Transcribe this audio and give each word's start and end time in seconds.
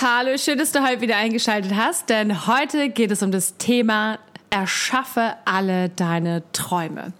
Hallo, 0.00 0.36
schön, 0.36 0.58
dass 0.58 0.72
du 0.72 0.82
heute 0.82 1.00
wieder 1.00 1.16
eingeschaltet 1.16 1.74
hast, 1.74 2.10
denn 2.10 2.46
heute 2.46 2.88
geht 2.90 3.10
es 3.10 3.22
um 3.22 3.30
das 3.30 3.56
Thema 3.56 4.18
Erschaffe 4.50 5.34
alle 5.44 5.88
deine 5.88 6.42
Träume. 6.52 7.12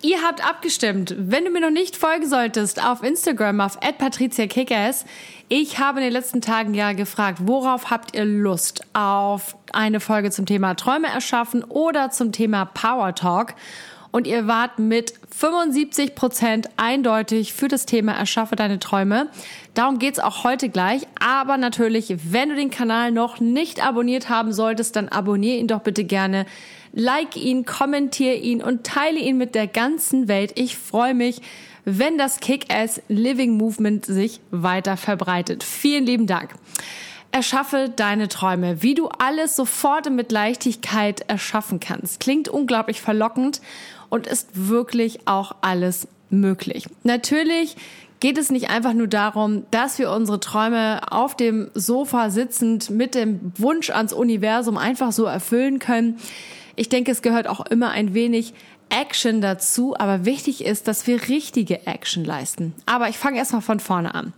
Ihr 0.00 0.22
habt 0.22 0.46
abgestimmt. 0.46 1.14
Wenn 1.18 1.44
du 1.44 1.50
mir 1.50 1.60
noch 1.60 1.70
nicht 1.70 1.96
folgen 1.96 2.28
solltest, 2.28 2.84
auf 2.84 3.02
Instagram 3.02 3.60
auf 3.60 3.80
@patriziakickers. 3.80 5.04
Ich 5.48 5.80
habe 5.80 5.98
in 5.98 6.04
den 6.04 6.12
letzten 6.12 6.40
Tagen 6.40 6.72
ja 6.74 6.92
gefragt, 6.92 7.40
worauf 7.42 7.90
habt 7.90 8.14
ihr 8.14 8.24
Lust? 8.24 8.82
Auf 8.92 9.56
eine 9.72 9.98
Folge 9.98 10.30
zum 10.30 10.46
Thema 10.46 10.74
Träume 10.74 11.08
erschaffen 11.08 11.64
oder 11.64 12.10
zum 12.10 12.30
Thema 12.30 12.64
Power 12.64 13.14
Talk? 13.14 13.54
Und 14.10 14.26
ihr 14.26 14.46
wart 14.46 14.78
mit 14.78 15.12
75 15.36 16.14
Prozent 16.14 16.68
eindeutig 16.76 17.52
für 17.52 17.68
das 17.68 17.84
Thema 17.86 18.12
Erschaffe 18.12 18.56
deine 18.56 18.78
Träume. 18.78 19.28
Darum 19.74 19.98
geht's 19.98 20.18
auch 20.18 20.44
heute 20.44 20.68
gleich. 20.70 21.06
Aber 21.20 21.56
natürlich, 21.58 22.14
wenn 22.30 22.48
du 22.48 22.56
den 22.56 22.70
Kanal 22.70 23.12
noch 23.12 23.38
nicht 23.38 23.84
abonniert 23.84 24.28
haben 24.30 24.52
solltest, 24.52 24.96
dann 24.96 25.08
abonniere 25.08 25.58
ihn 25.58 25.68
doch 25.68 25.80
bitte 25.80 26.04
gerne. 26.04 26.46
Like 26.92 27.36
ihn, 27.36 27.66
kommentiere 27.66 28.34
ihn 28.34 28.62
und 28.62 28.84
teile 28.84 29.18
ihn 29.18 29.36
mit 29.36 29.54
der 29.54 29.66
ganzen 29.66 30.26
Welt. 30.26 30.52
Ich 30.54 30.76
freue 30.76 31.14
mich, 31.14 31.42
wenn 31.84 32.18
das 32.18 32.40
Kick-Ass 32.40 33.02
Living 33.08 33.56
Movement 33.56 34.06
sich 34.06 34.40
weiter 34.50 34.96
verbreitet. 34.96 35.62
Vielen 35.64 36.06
lieben 36.06 36.26
Dank. 36.26 36.54
Erschaffe 37.30 37.92
deine 37.94 38.28
Träume, 38.28 38.82
wie 38.82 38.94
du 38.94 39.08
alles 39.08 39.54
sofort 39.54 40.10
mit 40.10 40.32
Leichtigkeit 40.32 41.20
erschaffen 41.28 41.78
kannst. 41.78 42.20
Klingt 42.20 42.48
unglaublich 42.48 43.02
verlockend 43.02 43.60
und 44.10 44.26
ist 44.26 44.48
wirklich 44.54 45.26
auch 45.26 45.56
alles 45.60 46.08
möglich. 46.30 46.86
Natürlich 47.04 47.76
geht 48.20 48.38
es 48.38 48.50
nicht 48.50 48.70
einfach 48.70 48.94
nur 48.94 49.06
darum, 49.06 49.64
dass 49.70 49.98
wir 49.98 50.10
unsere 50.10 50.40
Träume 50.40 51.12
auf 51.12 51.36
dem 51.36 51.70
Sofa 51.74 52.30
sitzend 52.30 52.90
mit 52.90 53.14
dem 53.14 53.52
Wunsch 53.56 53.90
ans 53.90 54.12
Universum 54.12 54.76
einfach 54.76 55.12
so 55.12 55.24
erfüllen 55.24 55.78
können. 55.78 56.18
Ich 56.74 56.88
denke, 56.88 57.12
es 57.12 57.22
gehört 57.22 57.46
auch 57.46 57.64
immer 57.66 57.90
ein 57.90 58.14
wenig 58.14 58.54
Action 58.90 59.40
dazu, 59.40 59.94
aber 59.98 60.24
wichtig 60.24 60.64
ist, 60.64 60.88
dass 60.88 61.06
wir 61.06 61.28
richtige 61.28 61.86
Action 61.86 62.24
leisten. 62.24 62.74
Aber 62.86 63.08
ich 63.08 63.18
fange 63.18 63.38
erstmal 63.38 63.62
von 63.62 63.80
vorne 63.80 64.14
an. 64.14 64.32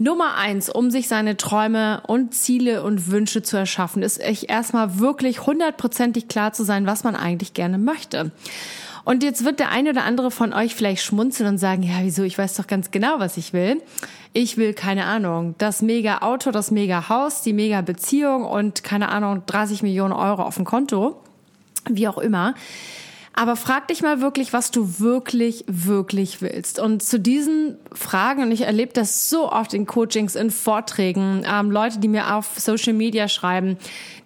Nummer 0.00 0.36
eins, 0.36 0.70
um 0.70 0.90
sich 0.90 1.08
seine 1.08 1.36
Träume 1.36 2.02
und 2.06 2.32
Ziele 2.32 2.84
und 2.84 3.10
Wünsche 3.10 3.42
zu 3.42 3.56
erschaffen, 3.56 4.02
ist 4.02 4.20
echt 4.20 4.44
erstmal 4.44 5.00
wirklich 5.00 5.44
hundertprozentig 5.44 6.28
klar 6.28 6.52
zu 6.52 6.62
sein, 6.62 6.86
was 6.86 7.02
man 7.02 7.16
eigentlich 7.16 7.52
gerne 7.52 7.78
möchte. 7.78 8.30
Und 9.08 9.22
jetzt 9.22 9.42
wird 9.42 9.58
der 9.58 9.70
eine 9.70 9.88
oder 9.88 10.04
andere 10.04 10.30
von 10.30 10.52
euch 10.52 10.74
vielleicht 10.74 11.02
schmunzeln 11.02 11.48
und 11.48 11.56
sagen, 11.56 11.82
ja, 11.82 11.94
wieso, 12.02 12.24
ich 12.24 12.36
weiß 12.36 12.56
doch 12.56 12.66
ganz 12.66 12.90
genau, 12.90 13.20
was 13.20 13.38
ich 13.38 13.54
will. 13.54 13.80
Ich 14.34 14.58
will, 14.58 14.74
keine 14.74 15.06
Ahnung, 15.06 15.54
das 15.56 15.80
mega 15.80 16.18
Auto, 16.18 16.50
das 16.50 16.70
mega 16.70 17.08
Haus, 17.08 17.40
die 17.40 17.54
mega 17.54 17.80
Beziehung 17.80 18.44
und, 18.44 18.84
keine 18.84 19.08
Ahnung, 19.08 19.44
30 19.46 19.82
Millionen 19.82 20.12
Euro 20.12 20.42
auf 20.42 20.56
dem 20.56 20.66
Konto. 20.66 21.18
Wie 21.88 22.06
auch 22.06 22.18
immer. 22.18 22.52
Aber 23.38 23.54
frag 23.54 23.86
dich 23.86 24.02
mal 24.02 24.20
wirklich, 24.20 24.52
was 24.52 24.72
du 24.72 24.98
wirklich, 24.98 25.64
wirklich 25.68 26.42
willst. 26.42 26.80
Und 26.80 27.04
zu 27.04 27.20
diesen 27.20 27.76
Fragen, 27.92 28.42
und 28.42 28.50
ich 28.50 28.62
erlebe 28.62 28.92
das 28.92 29.30
so 29.30 29.52
oft 29.52 29.74
in 29.74 29.86
Coachings, 29.86 30.34
in 30.34 30.50
Vorträgen, 30.50 31.44
ähm, 31.48 31.70
Leute, 31.70 32.00
die 32.00 32.08
mir 32.08 32.34
auf 32.34 32.58
Social 32.58 32.94
Media 32.94 33.28
schreiben, 33.28 33.76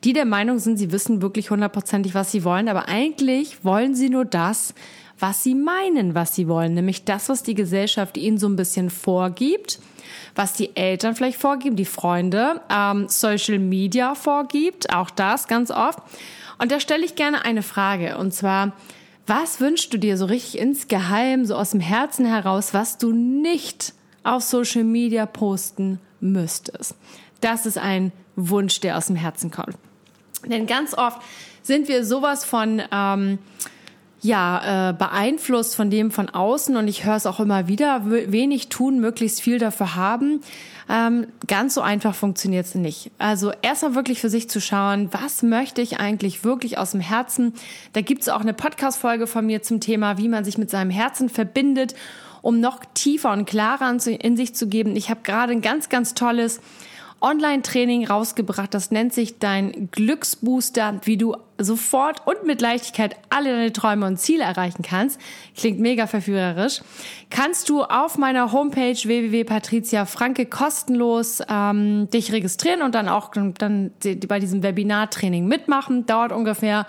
die 0.02 0.14
der 0.14 0.24
Meinung 0.24 0.60
sind, 0.60 0.78
sie 0.78 0.92
wissen 0.92 1.20
wirklich 1.20 1.50
hundertprozentig, 1.50 2.14
was 2.14 2.32
sie 2.32 2.42
wollen, 2.42 2.70
aber 2.70 2.88
eigentlich 2.88 3.62
wollen 3.62 3.94
sie 3.94 4.08
nur 4.08 4.24
das, 4.24 4.72
was 5.18 5.42
sie 5.42 5.54
meinen, 5.54 6.14
was 6.14 6.34
sie 6.34 6.48
wollen, 6.48 6.72
nämlich 6.72 7.04
das, 7.04 7.28
was 7.28 7.42
die 7.42 7.54
Gesellschaft 7.54 8.16
ihnen 8.16 8.38
so 8.38 8.48
ein 8.48 8.56
bisschen 8.56 8.88
vorgibt, 8.88 9.78
was 10.34 10.54
die 10.54 10.74
Eltern 10.74 11.16
vielleicht 11.16 11.38
vorgeben, 11.38 11.76
die 11.76 11.84
Freunde, 11.84 12.62
ähm, 12.70 13.08
Social 13.08 13.58
Media 13.58 14.14
vorgibt, 14.14 14.90
auch 14.90 15.10
das 15.10 15.48
ganz 15.48 15.70
oft. 15.70 15.98
Und 16.56 16.72
da 16.72 16.80
stelle 16.80 17.04
ich 17.04 17.14
gerne 17.14 17.44
eine 17.44 17.62
Frage, 17.62 18.16
und 18.16 18.32
zwar, 18.32 18.72
was 19.26 19.60
wünschst 19.60 19.92
du 19.92 19.98
dir 19.98 20.16
so 20.16 20.26
richtig 20.26 20.58
insgeheim, 20.58 21.44
so 21.44 21.54
aus 21.54 21.70
dem 21.70 21.80
Herzen 21.80 22.26
heraus, 22.26 22.74
was 22.74 22.98
du 22.98 23.12
nicht 23.12 23.94
auf 24.24 24.42
Social 24.42 24.84
Media 24.84 25.26
posten 25.26 26.00
müsstest? 26.20 26.94
Das 27.40 27.66
ist 27.66 27.78
ein 27.78 28.12
Wunsch, 28.36 28.80
der 28.80 28.96
aus 28.96 29.06
dem 29.06 29.16
Herzen 29.16 29.50
kommt. 29.50 29.76
Denn 30.46 30.66
ganz 30.66 30.94
oft 30.94 31.20
sind 31.62 31.88
wir 31.88 32.04
sowas 32.04 32.44
von 32.44 32.82
ähm, 32.90 33.38
ja 34.20 34.90
äh, 34.90 34.92
beeinflusst 34.92 35.74
von 35.76 35.90
dem 35.90 36.10
von 36.10 36.28
außen 36.28 36.76
und 36.76 36.88
ich 36.88 37.04
höre 37.04 37.16
es 37.16 37.26
auch 37.26 37.40
immer 37.40 37.68
wieder: 37.68 38.02
wenig 38.06 38.68
tun, 38.68 39.00
möglichst 39.00 39.40
viel 39.40 39.58
dafür 39.58 39.94
haben. 39.94 40.40
Ähm, 40.92 41.28
ganz 41.46 41.72
so 41.72 41.80
einfach 41.80 42.14
funktioniert 42.14 42.66
es 42.66 42.74
nicht. 42.74 43.10
Also 43.16 43.50
erstmal 43.62 43.94
wirklich 43.94 44.20
für 44.20 44.28
sich 44.28 44.50
zu 44.50 44.60
schauen, 44.60 45.08
was 45.10 45.42
möchte 45.42 45.80
ich 45.80 45.98
eigentlich 45.98 46.44
wirklich 46.44 46.76
aus 46.76 46.90
dem 46.90 47.00
Herzen. 47.00 47.54
Da 47.94 48.02
gibt 48.02 48.20
es 48.20 48.28
auch 48.28 48.42
eine 48.42 48.52
Podcast-Folge 48.52 49.26
von 49.26 49.46
mir 49.46 49.62
zum 49.62 49.80
Thema, 49.80 50.18
wie 50.18 50.28
man 50.28 50.44
sich 50.44 50.58
mit 50.58 50.68
seinem 50.68 50.90
Herzen 50.90 51.30
verbindet, 51.30 51.94
um 52.42 52.60
noch 52.60 52.80
tiefer 52.92 53.32
und 53.32 53.46
klarer 53.46 53.96
in 54.06 54.36
sich 54.36 54.54
zu 54.54 54.68
geben. 54.68 54.94
Ich 54.94 55.08
habe 55.08 55.20
gerade 55.22 55.52
ein 55.52 55.62
ganz, 55.62 55.88
ganz 55.88 56.12
tolles 56.12 56.60
Online-Training 57.22 58.06
rausgebracht. 58.06 58.74
Das 58.74 58.90
nennt 58.90 59.12
sich 59.14 59.38
dein 59.38 59.88
Glücksbooster, 59.90 61.00
wie 61.04 61.16
du 61.16 61.36
sofort 61.58 62.26
und 62.26 62.44
mit 62.44 62.60
Leichtigkeit 62.60 63.16
alle 63.30 63.50
deine 63.50 63.72
Träume 63.72 64.06
und 64.06 64.18
Ziele 64.18 64.44
erreichen 64.44 64.82
kannst. 64.82 65.20
Klingt 65.56 65.80
mega 65.80 66.06
verführerisch. 66.06 66.80
Kannst 67.30 67.68
du 67.68 67.82
auf 67.82 68.18
meiner 68.18 68.52
Homepage 68.52 68.96
www.patriziafranke 68.96 70.46
kostenlos 70.46 71.40
ähm, 71.48 72.08
dich 72.10 72.32
registrieren 72.32 72.82
und 72.82 72.94
dann 72.94 73.08
auch 73.08 73.30
dann 73.30 73.92
bei 74.28 74.40
diesem 74.40 74.62
Webinar-Training 74.62 75.46
mitmachen. 75.46 76.06
Dauert 76.06 76.32
ungefähr 76.32 76.86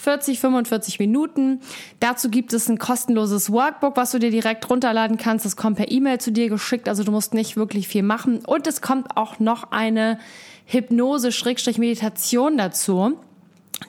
40, 0.00 0.40
45 0.40 0.98
Minuten. 0.98 1.60
Dazu 2.00 2.30
gibt 2.30 2.52
es 2.52 2.68
ein 2.68 2.78
kostenloses 2.78 3.52
Workbook, 3.52 3.96
was 3.96 4.12
du 4.12 4.18
dir 4.18 4.30
direkt 4.30 4.68
runterladen 4.70 5.18
kannst. 5.18 5.44
Das 5.44 5.56
kommt 5.56 5.76
per 5.76 5.90
E-Mail 5.90 6.18
zu 6.18 6.32
dir 6.32 6.48
geschickt, 6.48 6.88
also 6.88 7.04
du 7.04 7.12
musst 7.12 7.34
nicht 7.34 7.56
wirklich 7.56 7.86
viel 7.86 8.02
machen. 8.02 8.40
Und 8.46 8.66
es 8.66 8.80
kommt 8.80 9.16
auch 9.16 9.38
noch 9.40 9.70
eine 9.72 10.18
Hypnose-Meditation 10.66 12.56
dazu, 12.56 13.18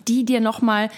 die 0.08 0.26
dir 0.26 0.42
nochmal 0.42 0.90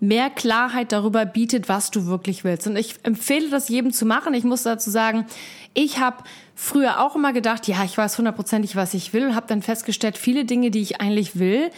mehr 0.00 0.30
Klarheit 0.30 0.90
darüber 0.90 1.26
bietet, 1.26 1.68
was 1.68 1.90
du 1.90 2.06
wirklich 2.06 2.42
willst. 2.42 2.66
Und 2.66 2.76
ich 2.76 2.96
empfehle 3.04 3.50
das 3.50 3.68
jedem 3.68 3.92
zu 3.92 4.04
machen. 4.04 4.34
Ich 4.34 4.42
muss 4.42 4.64
dazu 4.64 4.90
sagen, 4.90 5.26
ich 5.74 6.00
habe 6.00 6.24
früher 6.54 7.00
auch 7.00 7.14
immer 7.14 7.32
gedacht, 7.32 7.68
ja, 7.68 7.84
ich 7.84 7.96
weiß 7.96 8.18
hundertprozentig, 8.18 8.74
was 8.74 8.94
ich 8.94 9.12
will 9.12 9.26
und 9.26 9.36
habe 9.36 9.46
dann 9.46 9.62
festgestellt, 9.62 10.18
viele 10.18 10.44
Dinge, 10.44 10.70
die 10.70 10.80
ich 10.80 11.00
eigentlich 11.00 11.38
will, 11.38 11.70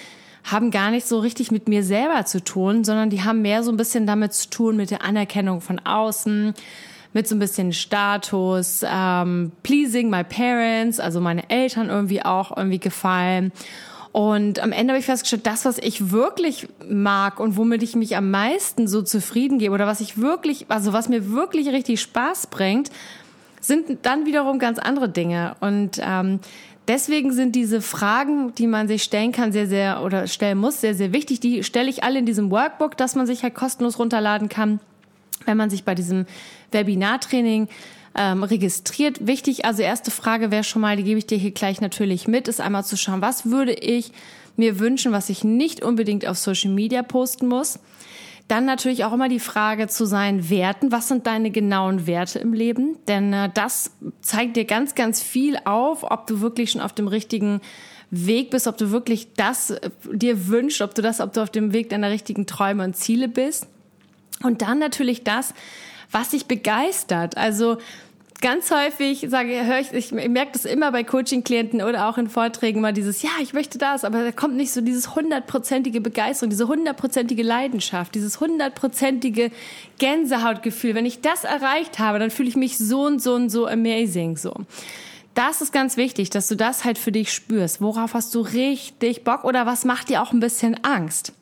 haben 0.44 0.70
gar 0.70 0.90
nicht 0.90 1.06
so 1.06 1.18
richtig 1.18 1.50
mit 1.50 1.68
mir 1.68 1.82
selber 1.82 2.26
zu 2.26 2.44
tun, 2.44 2.84
sondern 2.84 3.10
die 3.10 3.24
haben 3.24 3.42
mehr 3.42 3.62
so 3.62 3.72
ein 3.72 3.78
bisschen 3.78 4.06
damit 4.06 4.34
zu 4.34 4.50
tun, 4.50 4.76
mit 4.76 4.90
der 4.90 5.02
Anerkennung 5.02 5.62
von 5.62 5.78
außen, 5.78 6.54
mit 7.14 7.26
so 7.26 7.34
ein 7.34 7.38
bisschen 7.38 7.72
Status, 7.72 8.84
ähm, 8.86 9.52
pleasing 9.62 10.10
my 10.10 10.22
parents, 10.22 11.00
also 11.00 11.20
meine 11.20 11.48
Eltern 11.48 11.88
irgendwie 11.88 12.22
auch 12.22 12.54
irgendwie 12.56 12.78
gefallen. 12.78 13.52
Und 14.12 14.60
am 14.60 14.70
Ende 14.70 14.92
habe 14.92 15.00
ich 15.00 15.06
festgestellt, 15.06 15.46
das, 15.46 15.64
was 15.64 15.78
ich 15.78 16.12
wirklich 16.12 16.68
mag 16.88 17.40
und 17.40 17.56
womit 17.56 17.82
ich 17.82 17.96
mich 17.96 18.16
am 18.16 18.30
meisten 18.30 18.86
so 18.86 19.02
zufrieden 19.02 19.58
gebe 19.58 19.74
oder 19.74 19.86
was 19.86 20.00
ich 20.00 20.18
wirklich, 20.18 20.66
also 20.68 20.92
was 20.92 21.08
mir 21.08 21.32
wirklich 21.32 21.68
richtig 21.68 22.00
Spaß 22.00 22.48
bringt, 22.48 22.90
sind 23.60 23.98
dann 24.02 24.26
wiederum 24.26 24.58
ganz 24.58 24.78
andere 24.78 25.08
Dinge. 25.08 25.56
Und 25.60 26.00
ähm, 26.00 26.40
Deswegen 26.86 27.32
sind 27.32 27.56
diese 27.56 27.80
Fragen, 27.80 28.54
die 28.56 28.66
man 28.66 28.88
sich 28.88 29.02
stellen 29.02 29.32
kann, 29.32 29.52
sehr, 29.52 29.66
sehr 29.66 30.02
oder 30.02 30.26
stellen 30.26 30.58
muss, 30.58 30.80
sehr, 30.80 30.94
sehr 30.94 31.12
wichtig. 31.12 31.40
Die 31.40 31.64
stelle 31.64 31.88
ich 31.88 32.04
alle 32.04 32.18
in 32.18 32.26
diesem 32.26 32.50
Workbook, 32.50 32.96
das 32.96 33.14
man 33.14 33.26
sich 33.26 33.42
halt 33.42 33.54
kostenlos 33.54 33.98
runterladen 33.98 34.48
kann, 34.50 34.80
wenn 35.46 35.56
man 35.56 35.70
sich 35.70 35.84
bei 35.84 35.94
diesem 35.94 36.26
Webinartraining 36.72 37.68
ähm, 38.14 38.42
registriert. 38.42 39.26
Wichtig, 39.26 39.64
also 39.64 39.82
erste 39.82 40.10
Frage 40.10 40.50
wäre 40.50 40.64
schon 40.64 40.82
mal, 40.82 40.96
die 40.96 41.04
gebe 41.04 41.18
ich 41.18 41.26
dir 41.26 41.38
hier 41.38 41.52
gleich 41.52 41.80
natürlich 41.80 42.28
mit, 42.28 42.48
ist 42.48 42.60
einmal 42.60 42.84
zu 42.84 42.96
schauen, 42.96 43.22
was 43.22 43.46
würde 43.46 43.72
ich 43.72 44.12
mir 44.56 44.78
wünschen, 44.78 45.12
was 45.12 45.30
ich 45.30 45.42
nicht 45.42 45.82
unbedingt 45.82 46.26
auf 46.26 46.38
Social 46.38 46.70
Media 46.70 47.02
posten 47.02 47.48
muss. 47.48 47.78
Dann 48.48 48.66
natürlich 48.66 49.04
auch 49.04 49.12
immer 49.12 49.28
die 49.28 49.40
Frage 49.40 49.88
zu 49.88 50.04
seinen 50.04 50.50
Werten. 50.50 50.92
Was 50.92 51.08
sind 51.08 51.26
deine 51.26 51.50
genauen 51.50 52.06
Werte 52.06 52.38
im 52.38 52.52
Leben? 52.52 52.96
Denn 53.08 53.32
äh, 53.32 53.50
das 53.52 53.92
zeigt 54.20 54.56
dir 54.56 54.66
ganz, 54.66 54.94
ganz 54.94 55.22
viel 55.22 55.56
auf, 55.64 56.04
ob 56.10 56.26
du 56.26 56.40
wirklich 56.40 56.70
schon 56.70 56.82
auf 56.82 56.92
dem 56.92 57.08
richtigen 57.08 57.60
Weg 58.10 58.50
bist, 58.50 58.66
ob 58.66 58.76
du 58.76 58.90
wirklich 58.90 59.32
das 59.34 59.70
äh, 59.70 59.90
dir 60.12 60.48
wünschst, 60.48 60.82
ob 60.82 60.94
du 60.94 61.00
das, 61.00 61.20
ob 61.20 61.32
du 61.32 61.42
auf 61.42 61.50
dem 61.50 61.72
Weg 61.72 61.88
deiner 61.88 62.10
richtigen 62.10 62.46
Träume 62.46 62.84
und 62.84 62.96
Ziele 62.96 63.28
bist. 63.28 63.66
Und 64.42 64.60
dann 64.60 64.78
natürlich 64.78 65.24
das, 65.24 65.54
was 66.10 66.30
dich 66.30 66.46
begeistert. 66.46 67.38
Also 67.38 67.78
ganz 68.44 68.70
häufig 68.70 69.24
sage, 69.30 69.64
höre 69.64 69.78
ich, 69.78 69.94
ich 69.94 70.12
merke 70.12 70.52
das 70.52 70.66
immer 70.66 70.92
bei 70.92 71.02
Coaching-Klienten 71.02 71.80
oder 71.80 72.10
auch 72.10 72.18
in 72.18 72.28
Vorträgen 72.28 72.82
mal 72.82 72.92
dieses, 72.92 73.22
ja, 73.22 73.30
ich 73.40 73.54
möchte 73.54 73.78
das, 73.78 74.04
aber 74.04 74.22
da 74.22 74.32
kommt 74.32 74.54
nicht 74.54 74.70
so 74.70 74.82
dieses 74.82 75.14
hundertprozentige 75.14 76.02
Begeisterung, 76.02 76.50
diese 76.50 76.68
hundertprozentige 76.68 77.42
Leidenschaft, 77.42 78.14
dieses 78.14 78.40
hundertprozentige 78.40 79.50
Gänsehautgefühl. 79.98 80.94
Wenn 80.94 81.06
ich 81.06 81.22
das 81.22 81.44
erreicht 81.44 81.98
habe, 81.98 82.18
dann 82.18 82.30
fühle 82.30 82.50
ich 82.50 82.56
mich 82.56 82.76
so 82.76 83.06
und 83.06 83.22
so 83.22 83.32
und 83.32 83.48
so 83.48 83.66
amazing, 83.66 84.36
so. 84.36 84.54
Das 85.32 85.62
ist 85.62 85.72
ganz 85.72 85.96
wichtig, 85.96 86.28
dass 86.28 86.46
du 86.46 86.54
das 86.54 86.84
halt 86.84 86.98
für 86.98 87.12
dich 87.12 87.32
spürst. 87.32 87.80
Worauf 87.80 88.12
hast 88.12 88.34
du 88.34 88.42
richtig 88.42 89.24
Bock 89.24 89.44
oder 89.44 89.64
was 89.64 89.86
macht 89.86 90.10
dir 90.10 90.20
auch 90.20 90.32
ein 90.32 90.40
bisschen 90.40 90.84
Angst? 90.84 91.32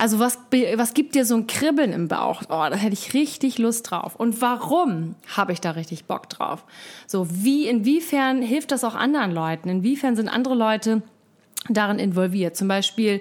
Also 0.00 0.18
was, 0.18 0.38
was 0.76 0.94
gibt 0.94 1.14
dir 1.14 1.26
so 1.26 1.36
ein 1.36 1.46
Kribbeln 1.46 1.92
im 1.92 2.08
Bauch? 2.08 2.40
Oh, 2.48 2.66
da 2.70 2.74
hätte 2.74 2.94
ich 2.94 3.12
richtig 3.12 3.58
Lust 3.58 3.90
drauf. 3.90 4.16
Und 4.16 4.40
warum 4.40 5.14
habe 5.36 5.52
ich 5.52 5.60
da 5.60 5.72
richtig 5.72 6.06
Bock 6.06 6.30
drauf? 6.30 6.64
So, 7.06 7.26
wie, 7.30 7.68
inwiefern 7.68 8.40
hilft 8.40 8.72
das 8.72 8.82
auch 8.82 8.94
anderen 8.94 9.30
Leuten? 9.30 9.68
Inwiefern 9.68 10.16
sind 10.16 10.30
andere 10.30 10.54
Leute 10.54 11.02
darin 11.68 11.98
involviert? 11.98 12.56
Zum 12.56 12.66
Beispiel, 12.66 13.20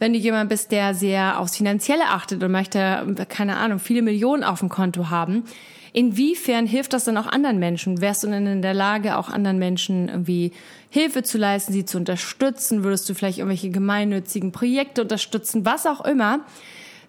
wenn 0.00 0.12
du 0.12 0.18
jemand 0.18 0.50
bist, 0.50 0.72
der 0.72 0.94
sehr 0.94 1.38
aufs 1.38 1.56
Finanzielle 1.56 2.06
achtet 2.08 2.42
und 2.42 2.50
möchte, 2.50 3.14
keine 3.28 3.58
Ahnung, 3.58 3.78
viele 3.78 4.02
Millionen 4.02 4.42
auf 4.42 4.58
dem 4.58 4.68
Konto 4.68 5.10
haben, 5.10 5.44
Inwiefern 5.92 6.66
hilft 6.66 6.92
das 6.92 7.04
dann 7.04 7.16
auch 7.16 7.26
anderen 7.26 7.58
Menschen? 7.58 8.00
Wärst 8.00 8.22
du 8.22 8.28
denn 8.28 8.46
in 8.46 8.62
der 8.62 8.74
Lage, 8.74 9.16
auch 9.16 9.28
anderen 9.28 9.58
Menschen 9.58 10.08
irgendwie 10.08 10.52
Hilfe 10.88 11.22
zu 11.22 11.36
leisten, 11.36 11.72
sie 11.72 11.84
zu 11.84 11.98
unterstützen? 11.98 12.84
Würdest 12.84 13.08
du 13.08 13.14
vielleicht 13.14 13.38
irgendwelche 13.38 13.70
gemeinnützigen 13.70 14.52
Projekte 14.52 15.02
unterstützen? 15.02 15.64
Was 15.64 15.86
auch 15.86 16.04
immer. 16.04 16.40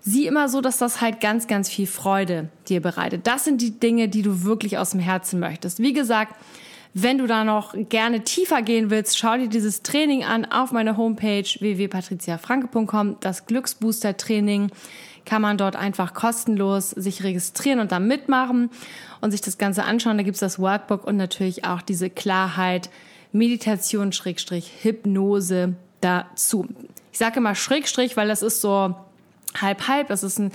Sieh 0.03 0.25
immer 0.25 0.49
so, 0.49 0.61
dass 0.61 0.79
das 0.79 0.99
halt 0.99 1.21
ganz, 1.21 1.45
ganz 1.45 1.69
viel 1.69 1.85
Freude 1.85 2.49
dir 2.67 2.81
bereitet. 2.81 3.27
Das 3.27 3.43
sind 3.43 3.61
die 3.61 3.79
Dinge, 3.79 4.09
die 4.09 4.23
du 4.23 4.43
wirklich 4.43 4.79
aus 4.79 4.91
dem 4.91 4.99
Herzen 4.99 5.39
möchtest. 5.39 5.79
Wie 5.79 5.93
gesagt, 5.93 6.35
wenn 6.93 7.17
du 7.17 7.27
da 7.27 7.43
noch 7.43 7.73
gerne 7.89 8.23
tiefer 8.23 8.61
gehen 8.61 8.89
willst, 8.89 9.17
schau 9.17 9.37
dir 9.37 9.47
dieses 9.47 9.81
Training 9.81 10.23
an 10.23 10.45
auf 10.45 10.71
meiner 10.71 10.97
Homepage 10.97 11.43
www.patriziafranke.com, 11.43 13.17
das 13.21 13.45
Glücksbooster 13.45 14.17
Training 14.17 14.71
kann 15.25 15.41
man 15.41 15.57
dort 15.57 15.75
einfach 15.75 16.13
kostenlos 16.13 16.89
sich 16.89 17.23
registrieren 17.23 17.79
und 17.79 17.91
dann 17.91 18.07
mitmachen 18.07 18.69
und 19.21 19.31
sich 19.31 19.41
das 19.41 19.57
Ganze 19.57 19.83
anschauen. 19.83 20.17
Da 20.17 20.23
gibt's 20.23 20.39
das 20.39 20.59
Workbook 20.59 21.05
und 21.05 21.15
natürlich 21.15 21.63
auch 21.63 21.81
diese 21.81 22.09
Klarheit, 22.09 22.89
Meditation, 23.31 24.11
Schrägstrich, 24.11 24.71
Hypnose 24.81 25.75
dazu. 26.01 26.67
Ich 27.11 27.19
sage 27.19 27.37
immer 27.37 27.55
Schrägstrich, 27.55 28.17
weil 28.17 28.27
das 28.27 28.41
ist 28.41 28.61
so 28.61 28.95
halb 29.59 29.87
halb. 29.87 30.07
Das 30.07 30.23
ist 30.23 30.39
ein 30.39 30.51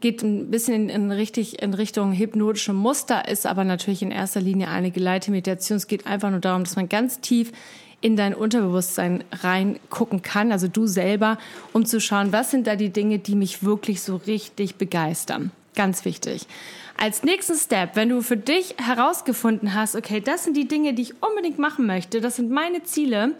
geht 0.00 0.22
ein 0.22 0.50
bisschen 0.50 0.88
in, 0.88 1.10
richtig 1.10 1.62
in 1.62 1.74
Richtung 1.74 2.12
hypnotische 2.12 2.72
Muster, 2.72 3.28
ist 3.28 3.46
aber 3.46 3.64
natürlich 3.64 4.02
in 4.02 4.10
erster 4.10 4.40
Linie 4.40 4.68
eine 4.68 4.90
geleitete 4.90 5.30
Meditation. 5.30 5.76
Es 5.76 5.86
geht 5.86 6.06
einfach 6.06 6.30
nur 6.30 6.40
darum, 6.40 6.64
dass 6.64 6.76
man 6.76 6.88
ganz 6.88 7.20
tief 7.20 7.52
in 8.00 8.16
dein 8.16 8.34
Unterbewusstsein 8.34 9.24
reingucken 9.30 10.22
kann, 10.22 10.52
also 10.52 10.68
du 10.68 10.86
selber, 10.86 11.38
um 11.72 11.84
zu 11.84 12.00
schauen, 12.00 12.32
was 12.32 12.50
sind 12.50 12.66
da 12.66 12.76
die 12.76 12.90
Dinge, 12.90 13.18
die 13.18 13.34
mich 13.34 13.62
wirklich 13.62 14.00
so 14.00 14.16
richtig 14.16 14.76
begeistern. 14.76 15.50
Ganz 15.76 16.04
wichtig. 16.04 16.46
Als 16.96 17.22
nächsten 17.22 17.56
Step, 17.56 17.96
wenn 17.96 18.08
du 18.08 18.22
für 18.22 18.36
dich 18.36 18.74
herausgefunden 18.78 19.74
hast, 19.74 19.96
okay, 19.96 20.20
das 20.20 20.44
sind 20.44 20.56
die 20.56 20.68
Dinge, 20.68 20.94
die 20.94 21.02
ich 21.02 21.22
unbedingt 21.22 21.58
machen 21.58 21.86
möchte, 21.86 22.20
das 22.20 22.36
sind 22.36 22.50
meine 22.50 22.82
Ziele, 22.82 23.34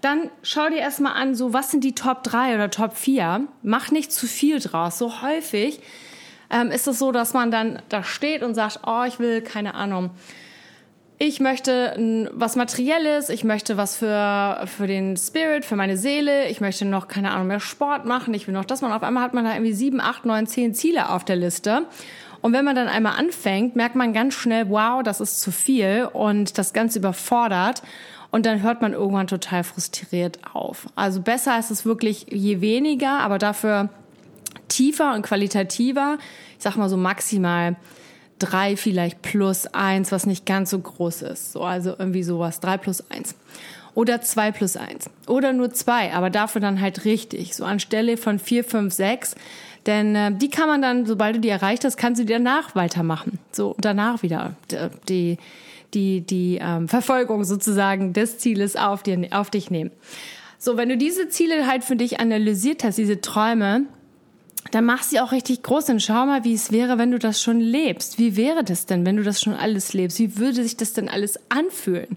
dann 0.00 0.30
schau 0.42 0.68
dir 0.68 0.78
erstmal 0.78 1.14
an, 1.14 1.34
so 1.34 1.52
was 1.52 1.70
sind 1.70 1.82
die 1.82 1.94
Top 1.94 2.22
3 2.22 2.54
oder 2.54 2.70
Top 2.70 2.96
4. 2.96 3.48
Mach 3.62 3.90
nicht 3.90 4.12
zu 4.12 4.26
viel 4.26 4.60
draus. 4.60 4.98
So 4.98 5.22
häufig 5.22 5.80
ähm, 6.50 6.70
ist 6.70 6.86
es 6.86 6.98
so, 6.98 7.12
dass 7.12 7.34
man 7.34 7.50
dann 7.50 7.82
da 7.88 8.02
steht 8.02 8.42
und 8.42 8.54
sagt, 8.54 8.80
oh, 8.86 9.04
ich 9.06 9.18
will, 9.18 9.40
keine 9.40 9.74
Ahnung, 9.74 10.10
ich 11.18 11.40
möchte 11.40 12.28
was 12.34 12.56
Materielles, 12.56 13.30
ich 13.30 13.42
möchte 13.42 13.78
was 13.78 13.96
für, 13.96 14.64
für 14.66 14.86
den 14.86 15.16
Spirit, 15.16 15.64
für 15.64 15.76
meine 15.76 15.96
Seele, 15.96 16.48
ich 16.48 16.60
möchte 16.60 16.84
noch, 16.84 17.08
keine 17.08 17.30
Ahnung, 17.30 17.46
mehr 17.46 17.60
Sport 17.60 18.04
machen, 18.04 18.34
ich 18.34 18.46
will 18.46 18.52
noch 18.52 18.66
das 18.66 18.82
man 18.82 18.92
auf 18.92 19.02
einmal 19.02 19.22
hat 19.22 19.32
man 19.32 19.44
da 19.44 19.54
irgendwie 19.54 19.72
sieben, 19.72 20.00
acht, 20.00 20.26
neun, 20.26 20.46
zehn 20.46 20.74
Ziele 20.74 21.08
auf 21.08 21.24
der 21.24 21.36
Liste. 21.36 21.86
Und 22.46 22.52
wenn 22.52 22.64
man 22.64 22.76
dann 22.76 22.86
einmal 22.86 23.18
anfängt, 23.18 23.74
merkt 23.74 23.96
man 23.96 24.12
ganz 24.12 24.34
schnell, 24.34 24.70
wow, 24.70 25.02
das 25.02 25.20
ist 25.20 25.40
zu 25.40 25.50
viel 25.50 26.08
und 26.12 26.58
das 26.58 26.72
Ganze 26.72 27.00
überfordert. 27.00 27.82
Und 28.30 28.46
dann 28.46 28.62
hört 28.62 28.82
man 28.82 28.92
irgendwann 28.92 29.26
total 29.26 29.64
frustriert 29.64 30.38
auf. 30.54 30.86
Also 30.94 31.20
besser 31.20 31.58
ist 31.58 31.72
es 31.72 31.84
wirklich 31.84 32.26
je 32.30 32.60
weniger, 32.60 33.18
aber 33.18 33.38
dafür 33.38 33.88
tiefer 34.68 35.14
und 35.14 35.22
qualitativer. 35.22 36.18
Ich 36.56 36.62
sag 36.62 36.76
mal 36.76 36.88
so 36.88 36.96
maximal 36.96 37.74
drei 38.38 38.76
vielleicht 38.76 39.22
plus 39.22 39.66
eins, 39.74 40.12
was 40.12 40.24
nicht 40.24 40.46
ganz 40.46 40.70
so 40.70 40.78
groß 40.78 41.22
ist. 41.22 41.50
So, 41.50 41.64
also 41.64 41.96
irgendwie 41.98 42.22
sowas, 42.22 42.60
drei 42.60 42.76
plus 42.76 43.10
eins. 43.10 43.34
Oder 43.96 44.20
zwei 44.20 44.52
plus 44.52 44.76
eins. 44.76 45.10
Oder 45.26 45.52
nur 45.52 45.72
zwei, 45.72 46.12
aber 46.12 46.30
dafür 46.30 46.60
dann 46.60 46.80
halt 46.80 47.04
richtig. 47.04 47.56
So 47.56 47.64
anstelle 47.64 48.16
von 48.16 48.38
vier, 48.38 48.62
fünf, 48.62 48.94
sechs. 48.94 49.34
Denn 49.86 50.14
äh, 50.14 50.32
die 50.32 50.50
kann 50.50 50.68
man 50.68 50.82
dann, 50.82 51.06
sobald 51.06 51.36
du 51.36 51.40
die 51.40 51.48
erreicht 51.48 51.84
hast, 51.84 51.96
kannst 51.96 52.20
du 52.20 52.24
danach 52.24 52.74
weitermachen. 52.74 53.38
So, 53.52 53.76
danach 53.78 54.22
wieder 54.22 54.54
die, 55.08 55.38
die, 55.94 56.20
die 56.20 56.58
ähm, 56.60 56.88
Verfolgung 56.88 57.44
sozusagen 57.44 58.12
des 58.12 58.38
Zieles 58.38 58.76
auf, 58.76 59.02
dir, 59.02 59.28
auf 59.30 59.50
dich 59.50 59.70
nehmen. 59.70 59.92
So, 60.58 60.76
wenn 60.76 60.88
du 60.88 60.96
diese 60.96 61.28
Ziele 61.28 61.66
halt 61.66 61.84
für 61.84 61.96
dich 61.96 62.18
analysiert 62.18 62.82
hast, 62.82 62.98
diese 62.98 63.20
Träume, 63.20 63.82
dann 64.72 64.84
mach 64.84 65.02
sie 65.02 65.20
auch 65.20 65.32
richtig 65.32 65.62
groß 65.62 65.90
und 65.90 66.02
schau 66.02 66.26
mal, 66.26 66.44
wie 66.44 66.54
es 66.54 66.72
wäre, 66.72 66.98
wenn 66.98 67.12
du 67.12 67.18
das 67.18 67.40
schon 67.40 67.60
lebst. 67.60 68.18
Wie 68.18 68.36
wäre 68.36 68.64
das 68.64 68.86
denn, 68.86 69.06
wenn 69.06 69.16
du 69.16 69.22
das 69.22 69.40
schon 69.40 69.54
alles 69.54 69.92
lebst? 69.92 70.18
Wie 70.18 70.38
würde 70.38 70.62
sich 70.62 70.76
das 70.76 70.92
denn 70.92 71.08
alles 71.08 71.38
anfühlen? 71.50 72.16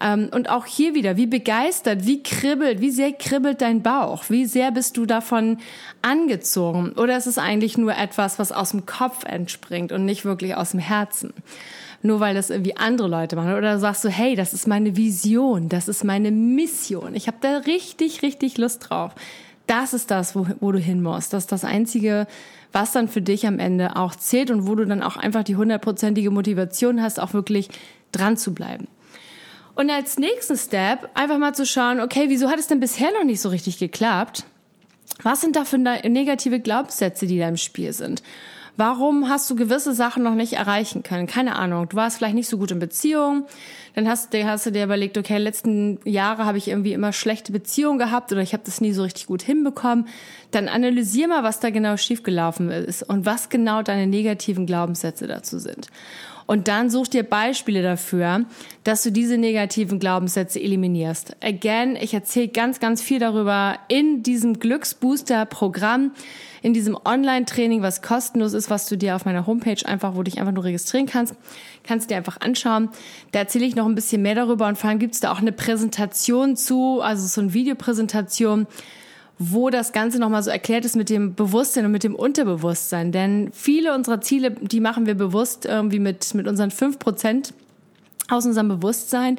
Ähm, 0.00 0.28
und 0.32 0.48
auch 0.50 0.66
hier 0.66 0.94
wieder, 0.94 1.16
wie 1.16 1.26
begeistert, 1.26 2.06
wie 2.06 2.22
kribbelt, 2.22 2.80
wie 2.80 2.90
sehr 2.90 3.12
kribbelt 3.12 3.60
dein 3.60 3.82
Bauch? 3.82 4.24
Wie 4.28 4.44
sehr 4.46 4.70
bist 4.70 4.96
du 4.96 5.06
davon 5.06 5.58
angezogen? 6.02 6.92
Oder 6.92 7.16
ist 7.16 7.26
es 7.26 7.38
eigentlich 7.38 7.78
nur 7.78 7.96
etwas, 7.96 8.38
was 8.38 8.52
aus 8.52 8.70
dem 8.70 8.86
Kopf 8.86 9.24
entspringt 9.24 9.92
und 9.92 10.04
nicht 10.04 10.24
wirklich 10.24 10.54
aus 10.56 10.72
dem 10.72 10.80
Herzen? 10.80 11.32
Nur 12.02 12.20
weil 12.20 12.34
das 12.34 12.50
irgendwie 12.50 12.76
andere 12.76 13.08
Leute 13.08 13.36
machen. 13.36 13.54
Oder 13.54 13.78
sagst 13.78 14.04
du, 14.04 14.08
hey, 14.08 14.34
das 14.36 14.52
ist 14.52 14.68
meine 14.68 14.96
Vision, 14.96 15.68
das 15.68 15.88
ist 15.88 16.04
meine 16.04 16.30
Mission. 16.30 17.14
Ich 17.14 17.26
habe 17.28 17.38
da 17.40 17.58
richtig, 17.58 18.22
richtig 18.22 18.58
Lust 18.58 18.90
drauf 18.90 19.14
das 19.66 19.94
ist 19.94 20.10
das, 20.10 20.34
wo, 20.36 20.46
wo 20.60 20.72
du 20.72 20.78
hin 20.78 21.02
musst. 21.02 21.32
Das 21.32 21.44
ist 21.44 21.52
das 21.52 21.64
Einzige, 21.64 22.26
was 22.72 22.92
dann 22.92 23.08
für 23.08 23.22
dich 23.22 23.46
am 23.46 23.58
Ende 23.58 23.96
auch 23.96 24.14
zählt 24.14 24.50
und 24.50 24.66
wo 24.66 24.74
du 24.74 24.84
dann 24.84 25.02
auch 25.02 25.16
einfach 25.16 25.44
die 25.44 25.56
hundertprozentige 25.56 26.30
Motivation 26.30 27.00
hast, 27.00 27.20
auch 27.20 27.32
wirklich 27.32 27.68
dran 28.12 28.36
zu 28.36 28.52
bleiben. 28.52 28.88
Und 29.74 29.90
als 29.90 30.18
nächsten 30.18 30.56
Step 30.56 31.10
einfach 31.14 31.38
mal 31.38 31.54
zu 31.54 31.66
schauen, 31.66 32.00
okay, 32.00 32.26
wieso 32.28 32.48
hat 32.48 32.58
es 32.58 32.68
denn 32.68 32.80
bisher 32.80 33.12
noch 33.12 33.24
nicht 33.24 33.40
so 33.40 33.48
richtig 33.48 33.78
geklappt? 33.78 34.44
Was 35.22 35.40
sind 35.40 35.56
da 35.56 35.64
für 35.64 35.78
negative 35.78 36.60
Glaubenssätze, 36.60 37.26
die 37.26 37.38
da 37.38 37.48
im 37.48 37.56
Spiel 37.56 37.92
sind? 37.92 38.22
Warum 38.76 39.28
hast 39.28 39.48
du 39.48 39.54
gewisse 39.54 39.94
Sachen 39.94 40.24
noch 40.24 40.34
nicht 40.34 40.54
erreichen 40.54 41.04
können? 41.04 41.28
Keine 41.28 41.54
Ahnung. 41.54 41.88
Du 41.88 41.96
warst 41.96 42.18
vielleicht 42.18 42.34
nicht 42.34 42.48
so 42.48 42.58
gut 42.58 42.72
in 42.72 42.80
Beziehung. 42.80 43.46
Dann 43.94 44.08
hast, 44.08 44.34
hast 44.34 44.66
du 44.66 44.72
dir 44.72 44.82
überlegt, 44.82 45.16
okay, 45.16 45.38
letzten 45.38 46.00
Jahre 46.04 46.44
habe 46.44 46.58
ich 46.58 46.66
irgendwie 46.66 46.92
immer 46.92 47.12
schlechte 47.12 47.52
Beziehungen 47.52 48.00
gehabt 48.00 48.32
oder 48.32 48.40
ich 48.40 48.52
habe 48.52 48.64
das 48.66 48.80
nie 48.80 48.92
so 48.92 49.04
richtig 49.04 49.26
gut 49.26 49.42
hinbekommen. 49.42 50.08
Dann 50.50 50.68
analysier 50.68 51.28
mal, 51.28 51.44
was 51.44 51.60
da 51.60 51.70
genau 51.70 51.96
schiefgelaufen 51.96 52.68
ist 52.70 53.04
und 53.04 53.26
was 53.26 53.48
genau 53.48 53.82
deine 53.82 54.08
negativen 54.08 54.66
Glaubenssätze 54.66 55.28
dazu 55.28 55.60
sind. 55.60 55.86
Und 56.46 56.68
dann 56.68 56.90
such 56.90 57.08
dir 57.08 57.22
Beispiele 57.22 57.82
dafür, 57.82 58.44
dass 58.84 59.02
du 59.02 59.10
diese 59.10 59.38
negativen 59.38 59.98
Glaubenssätze 59.98 60.60
eliminierst. 60.60 61.36
Again, 61.42 61.96
ich 61.96 62.12
erzähle 62.12 62.48
ganz, 62.48 62.80
ganz 62.80 63.00
viel 63.00 63.18
darüber 63.18 63.78
in 63.88 64.22
diesem 64.22 64.58
Glücksbooster-Programm, 64.58 66.12
in 66.60 66.74
diesem 66.74 66.96
Online-Training, 67.02 67.82
was 67.82 68.02
kostenlos 68.02 68.52
ist, 68.52 68.70
was 68.70 68.88
du 68.88 68.96
dir 68.96 69.16
auf 69.16 69.24
meiner 69.24 69.46
Homepage 69.46 69.84
einfach, 69.84 70.14
wo 70.14 70.18
du 70.18 70.30
dich 70.30 70.38
einfach 70.38 70.52
nur 70.52 70.64
registrieren 70.64 71.06
kannst, 71.06 71.34
kannst 71.82 72.06
du 72.06 72.14
dir 72.14 72.16
einfach 72.16 72.40
anschauen. 72.40 72.88
Da 73.32 73.40
erzähle 73.40 73.66
ich 73.66 73.76
noch 73.76 73.86
ein 73.86 73.94
bisschen 73.94 74.22
mehr 74.22 74.34
darüber 74.34 74.66
und 74.66 74.78
vor 74.78 74.88
allem 74.88 74.98
gibt 74.98 75.14
es 75.14 75.20
da 75.20 75.32
auch 75.32 75.40
eine 75.40 75.52
Präsentation 75.52 76.56
zu, 76.56 77.00
also 77.00 77.26
so 77.26 77.40
eine 77.40 77.52
Videopräsentation, 77.54 78.66
wo 79.38 79.70
das 79.70 79.92
Ganze 79.92 80.18
nochmal 80.18 80.42
so 80.42 80.50
erklärt 80.50 80.84
ist 80.84 80.96
mit 80.96 81.10
dem 81.10 81.34
Bewusstsein 81.34 81.84
und 81.84 81.92
mit 81.92 82.04
dem 82.04 82.14
Unterbewusstsein. 82.14 83.12
Denn 83.12 83.50
viele 83.52 83.94
unserer 83.94 84.20
Ziele, 84.20 84.52
die 84.52 84.80
machen 84.80 85.06
wir 85.06 85.14
bewusst 85.14 85.66
irgendwie 85.66 85.98
mit, 85.98 86.34
mit 86.34 86.46
unseren 86.46 86.70
fünf 86.70 86.98
Prozent 86.98 87.52
aus 88.28 88.46
unserem 88.46 88.68
Bewusstsein. 88.68 89.38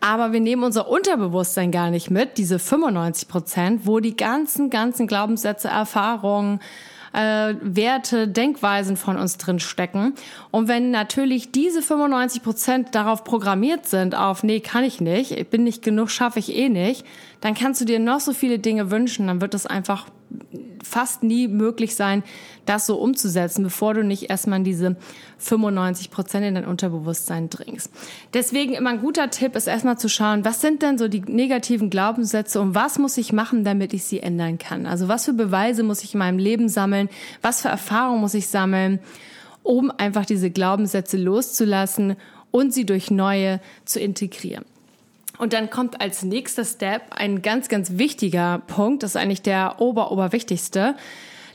Aber 0.00 0.32
wir 0.32 0.40
nehmen 0.40 0.62
unser 0.62 0.88
Unterbewusstsein 0.88 1.72
gar 1.72 1.90
nicht 1.90 2.10
mit, 2.10 2.38
diese 2.38 2.58
95 2.58 3.28
Prozent, 3.28 3.86
wo 3.86 4.00
die 4.00 4.16
ganzen, 4.16 4.70
ganzen 4.70 5.06
Glaubenssätze, 5.06 5.68
Erfahrungen, 5.68 6.60
äh, 7.12 7.54
Werte, 7.60 8.28
Denkweisen 8.28 8.96
von 8.96 9.16
uns 9.16 9.36
drin 9.36 9.58
stecken. 9.58 10.14
Und 10.50 10.68
wenn 10.68 10.90
natürlich 10.90 11.50
diese 11.50 11.82
95 11.82 12.42
Prozent 12.42 12.94
darauf 12.94 13.24
programmiert 13.24 13.86
sind, 13.86 14.14
auf 14.14 14.42
nee, 14.42 14.60
kann 14.60 14.84
ich 14.84 15.00
nicht, 15.00 15.32
ich 15.32 15.48
bin 15.48 15.64
nicht 15.64 15.82
genug, 15.82 16.10
schaffe 16.10 16.38
ich 16.38 16.54
eh 16.54 16.68
nicht, 16.68 17.04
dann 17.40 17.54
kannst 17.54 17.80
du 17.80 17.84
dir 17.84 17.98
noch 17.98 18.20
so 18.20 18.32
viele 18.32 18.58
Dinge 18.58 18.90
wünschen, 18.90 19.26
dann 19.26 19.40
wird 19.40 19.54
es 19.54 19.66
einfach 19.66 20.06
fast 20.82 21.22
nie 21.22 21.48
möglich 21.48 21.94
sein, 21.94 22.22
das 22.66 22.86
so 22.86 22.96
umzusetzen, 22.96 23.62
bevor 23.62 23.94
du 23.94 24.04
nicht 24.04 24.30
erstmal 24.30 24.62
diese 24.62 24.96
95 25.38 26.10
Prozent 26.10 26.46
in 26.46 26.54
dein 26.54 26.64
Unterbewusstsein 26.64 27.50
dringst. 27.50 27.90
Deswegen 28.34 28.74
immer 28.74 28.90
ein 28.90 29.00
guter 29.00 29.30
Tipp 29.30 29.56
ist 29.56 29.66
erstmal 29.66 29.98
zu 29.98 30.08
schauen, 30.08 30.44
was 30.44 30.60
sind 30.60 30.82
denn 30.82 30.98
so 30.98 31.08
die 31.08 31.20
negativen 31.20 31.90
Glaubenssätze 31.90 32.60
und 32.60 32.74
was 32.74 32.98
muss 32.98 33.16
ich 33.18 33.32
machen, 33.32 33.64
damit 33.64 33.92
ich 33.92 34.04
sie 34.04 34.20
ändern 34.20 34.58
kann? 34.58 34.86
Also 34.86 35.08
was 35.08 35.24
für 35.24 35.32
Beweise 35.32 35.82
muss 35.82 36.04
ich 36.04 36.14
in 36.14 36.18
meinem 36.18 36.38
Leben 36.38 36.68
sammeln? 36.68 37.08
Was 37.42 37.62
für 37.62 37.68
Erfahrungen 37.68 38.20
muss 38.20 38.34
ich 38.34 38.48
sammeln, 38.48 39.00
um 39.62 39.90
einfach 39.90 40.26
diese 40.26 40.50
Glaubenssätze 40.50 41.16
loszulassen 41.16 42.16
und 42.50 42.72
sie 42.72 42.86
durch 42.86 43.10
neue 43.10 43.60
zu 43.84 44.00
integrieren? 44.00 44.64
Und 45.40 45.54
dann 45.54 45.70
kommt 45.70 46.02
als 46.02 46.22
nächster 46.22 46.66
Step 46.66 47.00
ein 47.12 47.40
ganz, 47.40 47.70
ganz 47.70 47.92
wichtiger 47.92 48.60
Punkt, 48.66 49.02
das 49.02 49.12
ist 49.12 49.16
eigentlich 49.16 49.40
der 49.40 49.76
ober, 49.78 50.12
oberwichtigste, 50.12 50.96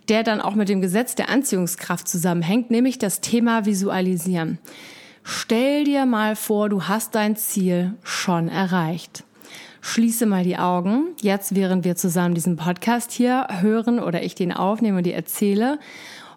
der 0.09 0.23
dann 0.23 0.41
auch 0.41 0.55
mit 0.55 0.69
dem 0.69 0.81
Gesetz 0.81 1.13
der 1.13 1.29
Anziehungskraft 1.29 2.07
zusammenhängt, 2.07 2.71
nämlich 2.71 2.97
das 2.97 3.21
Thema 3.21 3.67
Visualisieren. 3.67 4.57
Stell 5.23 5.83
dir 5.83 6.07
mal 6.07 6.35
vor, 6.35 6.67
du 6.67 6.85
hast 6.85 7.13
dein 7.13 7.35
Ziel 7.35 7.93
schon 8.03 8.47
erreicht. 8.47 9.23
Schließe 9.81 10.25
mal 10.25 10.43
die 10.43 10.57
Augen, 10.57 11.09
jetzt 11.21 11.53
während 11.53 11.85
wir 11.85 11.95
zusammen 11.95 12.33
diesen 12.33 12.55
Podcast 12.55 13.11
hier 13.11 13.47
hören 13.61 13.99
oder 13.99 14.23
ich 14.23 14.33
den 14.33 14.51
aufnehme 14.51 14.97
und 14.97 15.03
dir 15.03 15.13
erzähle. 15.13 15.77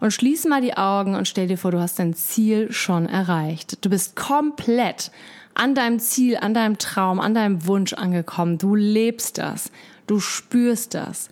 Und 0.00 0.12
schließe 0.12 0.50
mal 0.50 0.60
die 0.60 0.76
Augen 0.76 1.14
und 1.14 1.26
stell 1.26 1.48
dir 1.48 1.56
vor, 1.56 1.70
du 1.70 1.80
hast 1.80 1.98
dein 1.98 2.12
Ziel 2.12 2.70
schon 2.70 3.06
erreicht. 3.06 3.82
Du 3.86 3.88
bist 3.88 4.16
komplett 4.16 5.10
an 5.58 5.74
deinem 5.74 5.98
Ziel, 5.98 6.38
an 6.38 6.54
deinem 6.54 6.78
Traum, 6.78 7.20
an 7.20 7.34
deinem 7.34 7.66
Wunsch 7.66 7.92
angekommen. 7.92 8.58
Du 8.58 8.74
lebst 8.74 9.38
das. 9.38 9.70
Du 10.06 10.20
spürst 10.20 10.94
das. 10.94 11.28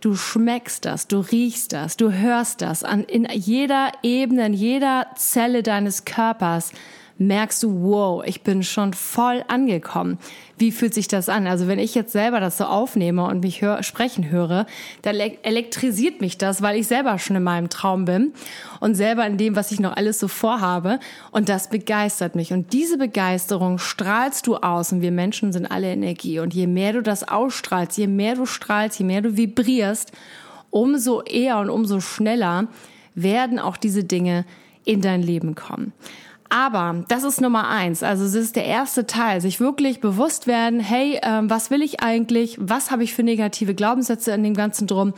Du 0.00 0.14
schmeckst 0.14 0.86
das, 0.86 1.08
du 1.08 1.20
riechst 1.20 1.74
das, 1.74 1.98
du 1.98 2.10
hörst 2.10 2.62
das 2.62 2.84
an, 2.84 3.04
in 3.04 3.28
jeder 3.30 3.92
Ebene, 4.02 4.46
in 4.46 4.54
jeder 4.54 5.08
Zelle 5.16 5.62
deines 5.62 6.06
Körpers 6.06 6.72
merkst 7.20 7.62
du, 7.62 7.82
wow, 7.82 8.22
ich 8.24 8.40
bin 8.40 8.62
schon 8.62 8.94
voll 8.94 9.44
angekommen. 9.46 10.18
Wie 10.56 10.72
fühlt 10.72 10.94
sich 10.94 11.06
das 11.06 11.28
an? 11.28 11.46
Also 11.46 11.68
wenn 11.68 11.78
ich 11.78 11.94
jetzt 11.94 12.12
selber 12.12 12.40
das 12.40 12.56
so 12.56 12.64
aufnehme 12.64 13.24
und 13.24 13.40
mich 13.40 13.60
hör, 13.60 13.82
sprechen 13.82 14.30
höre, 14.30 14.66
dann 15.02 15.16
elektrisiert 15.16 16.22
mich 16.22 16.38
das, 16.38 16.62
weil 16.62 16.78
ich 16.78 16.86
selber 16.86 17.18
schon 17.18 17.36
in 17.36 17.42
meinem 17.42 17.68
Traum 17.68 18.06
bin 18.06 18.32
und 18.80 18.94
selber 18.94 19.26
in 19.26 19.36
dem, 19.36 19.54
was 19.54 19.70
ich 19.70 19.80
noch 19.80 19.96
alles 19.96 20.18
so 20.18 20.28
vorhabe. 20.28 20.98
Und 21.30 21.50
das 21.50 21.68
begeistert 21.68 22.36
mich. 22.36 22.54
Und 22.54 22.72
diese 22.72 22.96
Begeisterung 22.96 23.76
strahlst 23.76 24.46
du 24.46 24.56
aus. 24.56 24.90
Und 24.90 25.02
wir 25.02 25.12
Menschen 25.12 25.52
sind 25.52 25.66
alle 25.66 25.92
Energie. 25.92 26.38
Und 26.38 26.54
je 26.54 26.66
mehr 26.66 26.94
du 26.94 27.02
das 27.02 27.28
ausstrahlst, 27.28 27.98
je 27.98 28.06
mehr 28.06 28.34
du 28.34 28.46
strahlst, 28.46 28.98
je 28.98 29.04
mehr 29.04 29.20
du 29.20 29.36
vibrierst, 29.36 30.12
umso 30.70 31.20
eher 31.20 31.58
und 31.58 31.68
umso 31.68 32.00
schneller 32.00 32.68
werden 33.14 33.58
auch 33.58 33.76
diese 33.76 34.04
Dinge 34.04 34.46
in 34.86 35.02
dein 35.02 35.22
Leben 35.22 35.54
kommen. 35.54 35.92
Aber 36.50 37.04
das 37.06 37.22
ist 37.22 37.40
Nummer 37.40 37.68
eins. 37.68 38.02
Also 38.02 38.24
es 38.24 38.34
ist 38.34 38.56
der 38.56 38.64
erste 38.64 39.06
Teil, 39.06 39.40
sich 39.40 39.60
wirklich 39.60 40.00
bewusst 40.00 40.48
werden, 40.48 40.80
hey, 40.80 41.20
ähm, 41.22 41.48
was 41.48 41.70
will 41.70 41.80
ich 41.80 42.00
eigentlich? 42.00 42.56
Was 42.60 42.90
habe 42.90 43.04
ich 43.04 43.14
für 43.14 43.22
negative 43.22 43.74
Glaubenssätze 43.74 44.32
in 44.32 44.42
dem 44.42 44.54
Ganzen 44.54 44.88
drum? 44.88 45.14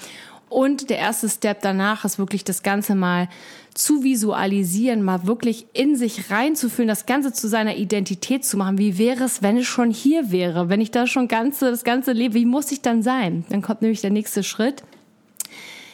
Und 0.50 0.90
der 0.90 0.98
erste 0.98 1.30
Step 1.30 1.62
danach 1.62 2.04
ist 2.04 2.18
wirklich 2.18 2.44
das 2.44 2.62
Ganze 2.62 2.94
mal 2.94 3.30
zu 3.72 4.04
visualisieren, 4.04 5.02
mal 5.02 5.26
wirklich 5.26 5.66
in 5.72 5.96
sich 5.96 6.30
reinzufühlen, 6.30 6.88
das 6.88 7.06
Ganze 7.06 7.32
zu 7.32 7.48
seiner 7.48 7.76
Identität 7.76 8.44
zu 8.44 8.58
machen. 8.58 8.76
Wie 8.76 8.98
wäre 8.98 9.24
es, 9.24 9.40
wenn 9.40 9.56
es 9.56 9.66
schon 9.66 9.90
hier 9.90 10.30
wäre? 10.30 10.68
Wenn 10.68 10.82
ich 10.82 10.90
da 10.90 11.06
schon 11.06 11.28
ganze, 11.28 11.70
das 11.70 11.84
Ganze 11.84 12.12
lebe, 12.12 12.34
wie 12.34 12.44
muss 12.44 12.70
ich 12.70 12.82
dann 12.82 13.02
sein? 13.02 13.46
Dann 13.48 13.62
kommt 13.62 13.80
nämlich 13.80 14.02
der 14.02 14.10
nächste 14.10 14.42
Schritt. 14.42 14.82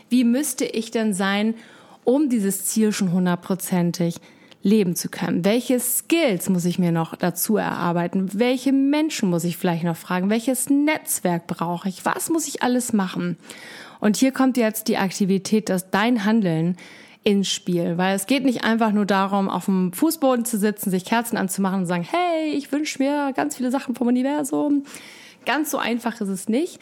Wie 0.08 0.24
müsste 0.24 0.64
ich 0.64 0.90
denn 0.90 1.14
sein, 1.14 1.54
um 2.02 2.28
dieses 2.28 2.64
Ziel 2.64 2.90
schon 2.90 3.12
hundertprozentig 3.12 4.16
leben 4.62 4.96
zu 4.96 5.08
können? 5.08 5.44
Welche 5.44 5.78
Skills 5.80 6.48
muss 6.48 6.64
ich 6.64 6.78
mir 6.78 6.92
noch 6.92 7.16
dazu 7.16 7.56
erarbeiten? 7.56 8.30
Welche 8.38 8.72
Menschen 8.72 9.30
muss 9.30 9.44
ich 9.44 9.56
vielleicht 9.56 9.84
noch 9.84 9.96
fragen? 9.96 10.30
Welches 10.30 10.68
Netzwerk 10.68 11.46
brauche 11.46 11.88
ich? 11.88 12.04
Was 12.04 12.30
muss 12.30 12.48
ich 12.48 12.62
alles 12.62 12.92
machen? 12.92 13.36
Und 14.00 14.16
hier 14.16 14.32
kommt 14.32 14.56
jetzt 14.56 14.88
die 14.88 14.96
Aktivität, 14.96 15.68
dass 15.68 15.90
dein 15.90 16.24
Handeln 16.24 16.76
ins 17.24 17.48
Spiel, 17.48 17.98
weil 17.98 18.16
es 18.16 18.26
geht 18.26 18.44
nicht 18.44 18.64
einfach 18.64 18.92
nur 18.92 19.04
darum, 19.04 19.50
auf 19.50 19.66
dem 19.66 19.92
Fußboden 19.92 20.44
zu 20.44 20.56
sitzen, 20.56 20.90
sich 20.90 21.04
Kerzen 21.04 21.36
anzumachen 21.36 21.80
und 21.80 21.86
sagen, 21.86 22.06
hey, 22.08 22.52
ich 22.54 22.70
wünsche 22.72 23.02
mir 23.02 23.32
ganz 23.34 23.56
viele 23.56 23.70
Sachen 23.70 23.94
vom 23.94 24.06
Universum. 24.06 24.84
Ganz 25.44 25.70
so 25.70 25.78
einfach 25.78 26.20
ist 26.20 26.28
es 26.28 26.48
nicht, 26.48 26.78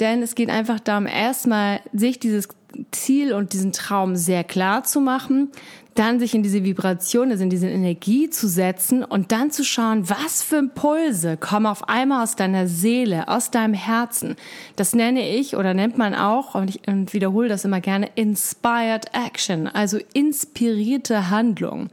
denn 0.00 0.22
es 0.22 0.34
geht 0.34 0.50
einfach 0.50 0.80
darum, 0.80 1.06
erstmal 1.06 1.80
sich 1.92 2.18
dieses 2.18 2.48
Ziel 2.90 3.32
und 3.32 3.52
diesen 3.52 3.72
Traum 3.72 4.16
sehr 4.16 4.44
klar 4.44 4.84
zu 4.84 5.00
machen, 5.00 5.50
dann 5.98 6.20
sich 6.20 6.34
in 6.34 6.44
diese 6.44 6.62
Vibration, 6.62 7.30
also 7.32 7.42
in 7.42 7.50
diese 7.50 7.68
Energie 7.68 8.30
zu 8.30 8.46
setzen 8.46 9.02
und 9.02 9.32
dann 9.32 9.50
zu 9.50 9.64
schauen, 9.64 10.08
was 10.08 10.44
für 10.44 10.56
Impulse 10.56 11.36
kommen 11.36 11.66
auf 11.66 11.88
einmal 11.88 12.22
aus 12.22 12.36
deiner 12.36 12.68
Seele, 12.68 13.26
aus 13.26 13.50
deinem 13.50 13.74
Herzen. 13.74 14.36
Das 14.76 14.94
nenne 14.94 15.28
ich 15.28 15.56
oder 15.56 15.74
nennt 15.74 15.98
man 15.98 16.14
auch, 16.14 16.54
und 16.54 16.70
ich 16.70 16.82
wiederhole 17.12 17.48
das 17.48 17.64
immer 17.64 17.80
gerne, 17.80 18.10
Inspired 18.14 19.06
Action, 19.12 19.66
also 19.66 19.98
inspirierte 20.12 21.30
Handlung. 21.30 21.88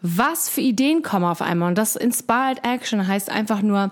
Was 0.00 0.48
für 0.48 0.62
Ideen 0.62 1.02
kommen 1.02 1.26
auf 1.26 1.42
einmal? 1.42 1.68
Und 1.68 1.76
das 1.76 1.96
Inspired 1.96 2.64
Action 2.64 3.06
heißt 3.06 3.30
einfach 3.30 3.60
nur, 3.60 3.90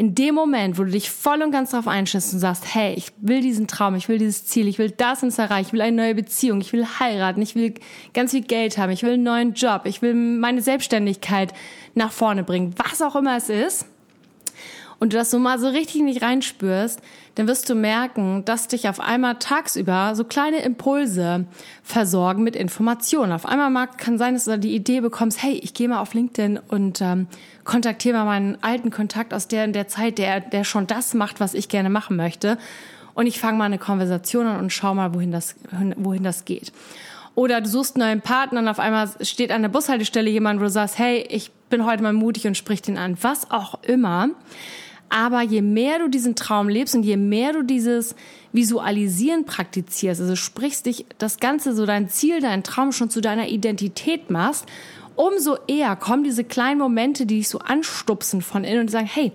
in 0.00 0.14
dem 0.14 0.34
Moment, 0.34 0.78
wo 0.78 0.84
du 0.84 0.92
dich 0.92 1.10
voll 1.10 1.42
und 1.42 1.50
ganz 1.50 1.72
darauf 1.72 1.86
einschätzt 1.86 2.32
und 2.32 2.38
sagst, 2.38 2.74
hey, 2.74 2.94
ich 2.94 3.12
will 3.20 3.42
diesen 3.42 3.66
Traum, 3.66 3.94
ich 3.96 4.08
will 4.08 4.16
dieses 4.16 4.46
Ziel, 4.46 4.66
ich 4.66 4.78
will 4.78 4.90
das 4.90 5.20
das 5.20 5.38
erreichen, 5.38 5.66
ich 5.66 5.72
will 5.74 5.82
eine 5.82 5.94
neue 5.94 6.14
Beziehung, 6.14 6.62
ich 6.62 6.72
will 6.72 6.86
heiraten, 6.98 7.42
ich 7.42 7.54
will 7.54 7.74
ganz 8.14 8.30
viel 8.30 8.40
Geld 8.40 8.78
haben, 8.78 8.90
ich 8.92 9.02
will 9.02 9.12
einen 9.12 9.24
neuen 9.24 9.52
Job, 9.52 9.82
ich 9.84 10.00
will 10.00 10.14
meine 10.14 10.62
Selbstständigkeit 10.62 11.52
nach 11.94 12.12
vorne 12.12 12.44
bringen, 12.44 12.74
was 12.78 13.02
auch 13.02 13.14
immer 13.14 13.36
es 13.36 13.50
ist, 13.50 13.89
und 15.00 15.12
du 15.12 15.16
das 15.16 15.30
so 15.30 15.38
mal 15.38 15.58
so 15.58 15.68
richtig 15.68 16.02
nicht 16.02 16.22
reinspürst, 16.22 17.00
dann 17.34 17.48
wirst 17.48 17.68
du 17.70 17.74
merken, 17.74 18.44
dass 18.44 18.68
dich 18.68 18.88
auf 18.88 19.00
einmal 19.00 19.36
tagsüber 19.36 20.14
so 20.14 20.24
kleine 20.24 20.58
Impulse 20.58 21.46
versorgen 21.82 22.44
mit 22.44 22.54
Informationen. 22.54 23.32
Auf 23.32 23.46
einmal 23.46 23.70
mag, 23.70 23.96
kann 23.98 24.18
sein, 24.18 24.34
dass 24.34 24.44
du 24.44 24.58
die 24.58 24.74
Idee 24.74 25.00
bekommst, 25.00 25.42
hey, 25.42 25.54
ich 25.54 25.74
gehe 25.74 25.88
mal 25.88 26.00
auf 26.00 26.12
LinkedIn 26.12 26.60
und 26.68 27.00
ähm, 27.00 27.26
kontaktiere 27.64 28.18
mal 28.18 28.26
meinen 28.26 28.58
alten 28.62 28.90
Kontakt 28.90 29.32
aus 29.32 29.48
der 29.48 29.64
in 29.64 29.72
der 29.72 29.88
Zeit, 29.88 30.18
der, 30.18 30.40
der 30.40 30.64
schon 30.64 30.86
das 30.86 31.14
macht, 31.14 31.40
was 31.40 31.54
ich 31.54 31.68
gerne 31.68 31.88
machen 31.88 32.16
möchte. 32.16 32.58
Und 33.14 33.26
ich 33.26 33.40
fange 33.40 33.58
mal 33.58 33.64
eine 33.64 33.78
Konversation 33.78 34.46
an 34.46 34.60
und 34.60 34.70
schau 34.70 34.94
mal, 34.94 35.14
wohin 35.14 35.32
das, 35.32 35.56
wohin 35.96 36.22
das 36.22 36.44
geht. 36.44 36.72
Oder 37.34 37.60
du 37.62 37.68
suchst 37.68 37.96
einen 37.96 38.06
neuen 38.06 38.20
Partner 38.20 38.60
und 38.60 38.68
auf 38.68 38.78
einmal 38.78 39.08
steht 39.22 39.50
an 39.50 39.62
der 39.62 39.68
Bushaltestelle 39.70 40.28
jemand, 40.28 40.60
wo 40.60 40.64
du 40.64 40.70
sagst, 40.70 40.98
hey, 40.98 41.26
ich 41.30 41.50
bin 41.70 41.86
heute 41.86 42.02
mal 42.02 42.12
mutig 42.12 42.46
und 42.46 42.56
sprich 42.56 42.82
den 42.82 42.98
an. 42.98 43.16
Was 43.22 43.50
auch 43.50 43.82
immer. 43.82 44.28
Aber 45.10 45.42
je 45.42 45.60
mehr 45.60 45.98
du 45.98 46.08
diesen 46.08 46.36
Traum 46.36 46.68
lebst 46.68 46.94
und 46.94 47.02
je 47.02 47.16
mehr 47.16 47.52
du 47.52 47.62
dieses 47.62 48.14
Visualisieren 48.52 49.44
praktizierst, 49.44 50.20
also 50.20 50.36
sprichst 50.36 50.86
dich 50.86 51.04
das 51.18 51.38
Ganze 51.38 51.74
so 51.74 51.84
dein 51.84 52.08
Ziel, 52.08 52.40
dein 52.40 52.62
Traum 52.62 52.92
schon 52.92 53.10
zu 53.10 53.20
deiner 53.20 53.48
Identität 53.48 54.30
machst, 54.30 54.66
umso 55.16 55.56
eher 55.66 55.96
kommen 55.96 56.24
diese 56.24 56.44
kleinen 56.44 56.78
Momente, 56.78 57.26
die 57.26 57.38
dich 57.38 57.48
so 57.48 57.58
anstupsen 57.58 58.40
von 58.40 58.64
innen 58.64 58.82
und 58.82 58.90
sagen, 58.90 59.10
hey, 59.12 59.32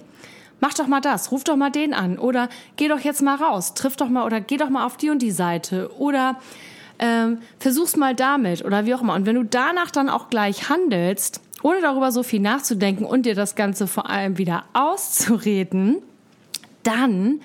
mach 0.60 0.74
doch 0.74 0.88
mal 0.88 1.02
das, 1.02 1.32
ruf 1.32 1.44
doch 1.44 1.58
mal 1.58 1.70
den 1.70 1.94
an 1.94 2.18
oder 2.18 2.50
geh 2.78 2.88
doch 2.88 3.00
jetzt 3.00 3.22
mal 3.22 3.36
raus, 3.36 3.74
triff 3.74 3.98
doch 3.98 4.10
mal 4.10 4.26
oder 4.26 4.42
geh 4.42 4.58
doch 4.58 4.70
mal 4.70 4.86
auf 4.86 4.98
die 4.98 5.10
und 5.10 5.22
die 5.22 5.32
Seite 5.32 5.92
oder 6.00 6.40
ähm, 7.00 7.40
versuch's 7.60 7.98
mal 7.98 8.16
damit 8.16 8.64
oder 8.64 8.86
wie 8.86 8.96
auch 8.96 9.02
immer. 9.02 9.14
Und 9.16 9.26
wenn 9.26 9.36
du 9.36 9.44
danach 9.44 9.92
dann 9.92 10.10
auch 10.10 10.30
gleich 10.30 10.70
handelst, 10.70 11.42
ohne 11.66 11.82
darüber 11.82 12.12
so 12.12 12.22
viel 12.22 12.42
nachzudenken 12.42 13.06
und 13.06 13.26
dir 13.26 13.34
das 13.34 13.56
Ganze 13.56 13.88
vor 13.88 14.08
allem 14.08 14.38
wieder 14.38 14.66
auszureden, 14.74 15.98
dann 16.84 17.42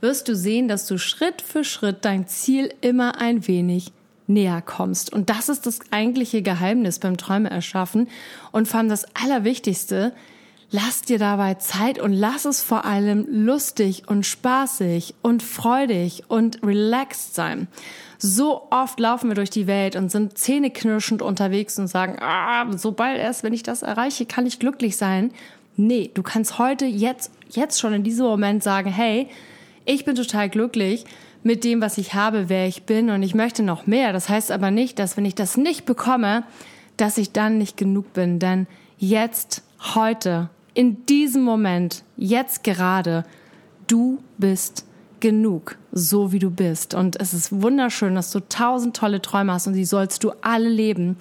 wirst 0.00 0.26
du 0.26 0.34
sehen, 0.34 0.66
dass 0.66 0.88
du 0.88 0.98
Schritt 0.98 1.40
für 1.40 1.62
Schritt 1.62 2.04
dein 2.04 2.26
Ziel 2.26 2.74
immer 2.80 3.20
ein 3.20 3.46
wenig 3.46 3.92
näher 4.26 4.62
kommst. 4.62 5.12
Und 5.12 5.30
das 5.30 5.48
ist 5.48 5.64
das 5.64 5.78
eigentliche 5.92 6.42
Geheimnis 6.42 6.98
beim 6.98 7.16
Träume 7.16 7.50
erschaffen. 7.50 8.08
Und 8.50 8.66
vor 8.66 8.80
allem 8.80 8.88
das 8.88 9.06
Allerwichtigste, 9.14 10.12
lass 10.72 11.02
dir 11.02 11.18
dabei 11.18 11.54
Zeit 11.54 12.00
und 12.00 12.12
lass 12.12 12.46
es 12.46 12.62
vor 12.62 12.84
allem 12.84 13.26
lustig 13.30 14.04
und 14.06 14.26
spaßig 14.26 15.14
und 15.22 15.42
freudig 15.42 16.24
und 16.28 16.62
relaxed 16.62 17.34
sein. 17.34 17.68
So 18.18 18.68
oft 18.70 18.98
laufen 18.98 19.28
wir 19.28 19.34
durch 19.34 19.50
die 19.50 19.66
Welt 19.66 19.96
und 19.96 20.10
sind 20.10 20.38
zähneknirschend 20.38 21.20
unterwegs 21.20 21.78
und 21.78 21.88
sagen, 21.88 22.16
ah, 22.20 22.66
sobald 22.76 23.18
erst, 23.18 23.44
wenn 23.44 23.52
ich 23.52 23.62
das 23.62 23.82
erreiche, 23.82 24.24
kann 24.24 24.46
ich 24.46 24.58
glücklich 24.58 24.96
sein. 24.96 25.30
Nee, 25.76 26.10
du 26.14 26.22
kannst 26.22 26.58
heute, 26.58 26.86
jetzt, 26.86 27.30
jetzt 27.50 27.78
schon 27.78 27.92
in 27.92 28.02
diesem 28.02 28.26
Moment 28.26 28.62
sagen, 28.62 28.90
hey, 28.90 29.28
ich 29.84 30.04
bin 30.04 30.14
total 30.14 30.48
glücklich, 30.48 31.04
mit 31.42 31.64
dem, 31.64 31.80
was 31.80 31.98
ich 31.98 32.14
habe, 32.14 32.48
wer 32.48 32.66
ich 32.66 32.84
bin 32.84 33.10
und 33.10 33.22
ich 33.22 33.34
möchte 33.34 33.62
noch 33.62 33.86
mehr. 33.86 34.12
Das 34.12 34.28
heißt 34.28 34.52
aber 34.52 34.70
nicht, 34.70 34.98
dass 34.98 35.16
wenn 35.16 35.24
ich 35.24 35.34
das 35.34 35.56
nicht 35.56 35.84
bekomme, 35.84 36.44
dass 36.96 37.18
ich 37.18 37.32
dann 37.32 37.58
nicht 37.58 37.76
genug 37.76 38.12
bin. 38.12 38.38
Denn 38.38 38.68
jetzt, 38.98 39.62
heute, 39.94 40.48
in 40.74 41.04
diesem 41.06 41.42
Moment, 41.42 42.04
jetzt 42.16 42.64
gerade, 42.64 43.24
du 43.86 44.18
bist 44.38 44.86
genug, 45.20 45.78
so 45.92 46.32
wie 46.32 46.38
du 46.38 46.50
bist. 46.50 46.94
Und 46.94 47.20
es 47.20 47.32
ist 47.32 47.62
wunderschön, 47.62 48.14
dass 48.14 48.30
du 48.32 48.40
tausend 48.40 48.96
tolle 48.96 49.22
Träume 49.22 49.52
hast 49.52 49.66
und 49.66 49.74
die 49.74 49.84
sollst 49.84 50.24
du 50.24 50.32
alle 50.42 50.68
leben. 50.68 51.16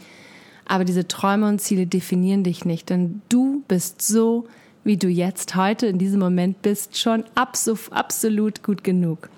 Aber 0.65 0.85
diese 0.85 1.07
Träume 1.07 1.47
und 1.47 1.61
Ziele 1.61 1.85
definieren 1.85 2.43
dich 2.43 2.65
nicht, 2.65 2.89
denn 2.89 3.21
du 3.29 3.63
bist 3.67 4.01
so, 4.01 4.47
wie 4.83 4.97
du 4.97 5.07
jetzt 5.07 5.55
heute 5.55 5.85
in 5.87 5.97
diesem 5.97 6.19
Moment 6.19 6.61
bist, 6.61 6.97
schon 6.97 7.23
absolut 7.35 8.63
gut 8.63 8.83
genug. 8.83 9.29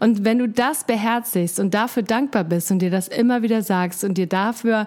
Und 0.00 0.24
wenn 0.24 0.38
du 0.38 0.48
das 0.48 0.84
beherzigst 0.84 1.58
und 1.58 1.74
dafür 1.74 2.02
dankbar 2.02 2.44
bist 2.44 2.70
und 2.70 2.80
dir 2.80 2.90
das 2.90 3.08
immer 3.08 3.42
wieder 3.42 3.62
sagst 3.62 4.04
und 4.04 4.18
dir 4.18 4.26
dafür 4.26 4.86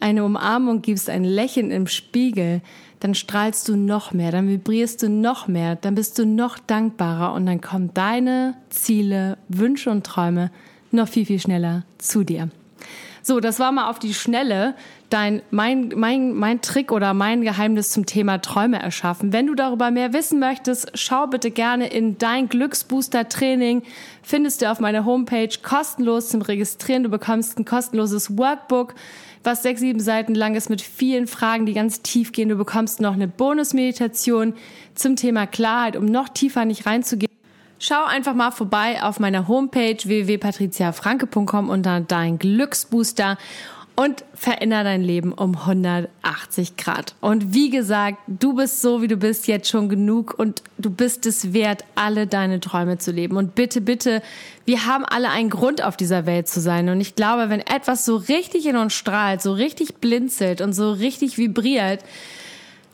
eine 0.00 0.24
Umarmung 0.24 0.82
gibst, 0.82 1.08
ein 1.08 1.24
Lächeln 1.24 1.70
im 1.70 1.86
Spiegel, 1.86 2.60
dann 3.02 3.16
strahlst 3.16 3.68
du 3.68 3.74
noch 3.74 4.12
mehr, 4.12 4.30
dann 4.30 4.48
vibrierst 4.48 5.02
du 5.02 5.08
noch 5.08 5.48
mehr, 5.48 5.74
dann 5.74 5.96
bist 5.96 6.20
du 6.20 6.24
noch 6.24 6.58
dankbarer 6.58 7.32
und 7.34 7.46
dann 7.46 7.60
kommen 7.60 7.90
deine 7.94 8.54
Ziele, 8.70 9.38
Wünsche 9.48 9.90
und 9.90 10.06
Träume 10.06 10.52
noch 10.92 11.08
viel, 11.08 11.26
viel 11.26 11.40
schneller 11.40 11.82
zu 11.98 12.22
dir. 12.22 12.48
So, 13.24 13.40
das 13.40 13.58
war 13.58 13.72
mal 13.72 13.90
auf 13.90 13.98
die 13.98 14.14
Schnelle 14.14 14.74
dein, 15.08 15.42
mein, 15.50 15.92
mein, 15.96 16.32
mein 16.32 16.60
Trick 16.60 16.92
oder 16.92 17.12
mein 17.12 17.42
Geheimnis 17.42 17.90
zum 17.90 18.06
Thema 18.06 18.38
Träume 18.38 18.80
erschaffen. 18.80 19.32
Wenn 19.32 19.48
du 19.48 19.56
darüber 19.56 19.90
mehr 19.90 20.12
wissen 20.12 20.38
möchtest, 20.38 20.92
schau 20.94 21.26
bitte 21.26 21.50
gerne 21.50 21.88
in 21.88 22.18
dein 22.18 22.48
Glücksbooster 22.48 23.28
Training. 23.28 23.82
Findest 24.22 24.62
du 24.62 24.70
auf 24.70 24.78
meiner 24.78 25.04
Homepage 25.04 25.50
kostenlos 25.62 26.28
zum 26.28 26.42
Registrieren. 26.42 27.02
Du 27.02 27.10
bekommst 27.10 27.58
ein 27.58 27.64
kostenloses 27.64 28.38
Workbook, 28.38 28.94
was 29.44 29.62
sechs, 29.62 29.80
sieben 29.80 30.00
Seiten 30.00 30.34
lang 30.34 30.54
ist 30.54 30.70
mit 30.70 30.80
vielen 30.80 31.26
Fragen, 31.26 31.66
die 31.66 31.74
ganz 31.74 32.02
tief 32.02 32.32
gehen. 32.32 32.48
Du 32.48 32.56
bekommst 32.56 33.00
noch 33.00 33.14
eine 33.14 33.28
Bonusmeditation 33.28 34.54
zum 34.94 35.16
Thema 35.16 35.46
Klarheit, 35.46 35.96
um 35.96 36.04
noch 36.04 36.28
tiefer 36.28 36.64
nicht 36.64 36.86
reinzugehen. 36.86 37.32
Schau 37.78 38.04
einfach 38.04 38.34
mal 38.34 38.52
vorbei 38.52 39.02
auf 39.02 39.18
meiner 39.18 39.48
Homepage 39.48 39.96
www.patriziafranke.com 40.04 41.68
unter 41.68 42.00
dein 42.00 42.38
Glücksbooster 42.38 43.36
und 43.94 44.24
veränder 44.34 44.84
dein 44.84 45.02
Leben 45.02 45.32
um 45.32 45.56
180 45.56 46.76
Grad. 46.76 47.14
Und 47.20 47.52
wie 47.52 47.70
gesagt, 47.70 48.18
du 48.26 48.54
bist 48.54 48.80
so, 48.80 49.02
wie 49.02 49.08
du 49.08 49.16
bist, 49.16 49.46
jetzt 49.46 49.68
schon 49.68 49.88
genug 49.88 50.34
und 50.38 50.62
du 50.78 50.90
bist 50.90 51.26
es 51.26 51.52
wert, 51.52 51.84
alle 51.94 52.26
deine 52.26 52.60
Träume 52.60 52.98
zu 52.98 53.10
leben. 53.10 53.36
Und 53.36 53.54
bitte, 53.54 53.80
bitte, 53.80 54.22
wir 54.64 54.86
haben 54.86 55.04
alle 55.04 55.28
einen 55.30 55.50
Grund 55.50 55.82
auf 55.82 55.96
dieser 55.96 56.26
Welt 56.26 56.48
zu 56.48 56.60
sein. 56.60 56.88
Und 56.88 57.00
ich 57.00 57.14
glaube, 57.14 57.50
wenn 57.50 57.60
etwas 57.60 58.04
so 58.04 58.16
richtig 58.16 58.66
in 58.66 58.76
uns 58.76 58.94
strahlt, 58.94 59.42
so 59.42 59.52
richtig 59.52 59.96
blinzelt 59.96 60.60
und 60.60 60.72
so 60.72 60.92
richtig 60.92 61.36
vibriert, 61.36 62.02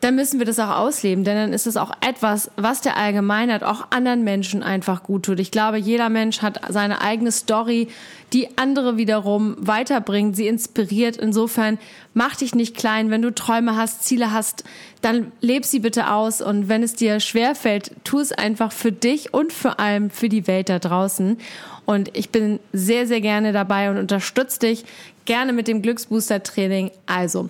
dann 0.01 0.15
müssen 0.15 0.39
wir 0.39 0.47
das 0.47 0.61
auch 0.61 0.77
ausleben, 0.77 1.25
denn 1.25 1.37
dann 1.37 1.53
ist 1.53 1.67
es 1.67 1.77
auch 1.77 1.91
etwas, 2.01 2.51
was 2.57 2.81
der 2.81 2.97
Allgemeinheit 2.97 3.65
auch 3.65 3.89
anderen 3.91 4.23
Menschen 4.23 4.63
einfach 4.63 5.03
gut 5.03 5.25
tut. 5.25 5.41
Ich 5.41 5.51
glaube, 5.51 5.77
jeder 5.77 6.09
Mensch 6.09 6.41
hat 6.41 6.61
seine 6.69 7.01
eigene 7.01 7.33
Story, 7.33 7.89
die 8.33 8.57
andere 8.59 8.97
wiederum 8.97 9.57
weiterbringt, 9.59 10.37
sie 10.37 10.47
inspiriert. 10.47 11.17
Insofern 11.17 11.79
mach 12.15 12.37
dich 12.37 12.55
nicht 12.55 12.77
klein. 12.77 13.11
Wenn 13.11 13.23
du 13.23 13.35
Träume 13.35 13.77
hast, 13.77 14.05
Ziele 14.05 14.33
hast, 14.33 14.65
dann 15.01 15.33
leb 15.41 15.65
sie 15.65 15.81
bitte 15.81 16.13
aus. 16.13 16.43
Und 16.43 16.69
wenn 16.69 16.83
es 16.83 16.95
dir 16.95 17.19
schwerfällt, 17.19 17.91
tu 18.05 18.21
es 18.21 18.31
einfach 18.31 18.71
für 18.71 18.93
dich 18.93 19.35
und 19.35 19.53
vor 19.53 19.81
allem 19.81 20.11
für 20.11 20.29
die 20.29 20.47
Welt 20.47 20.69
da 20.69 20.79
draußen. 20.79 21.39
Und 21.87 22.17
ich 22.17 22.31
bin 22.31 22.61
sehr, 22.73 23.07
sehr 23.07 23.21
gerne 23.21 23.53
dabei 23.53 23.91
und 23.91 23.97
unterstütze 23.97 24.61
dich 24.61 24.85
gerne 25.25 25.53
mit 25.53 25.67
dem 25.67 25.83
Glücksbooster 25.83 26.43
Training. 26.43 26.91
Also, 27.07 27.49